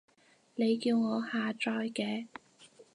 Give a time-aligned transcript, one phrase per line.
[0.55, 2.25] 你叫我下載嘅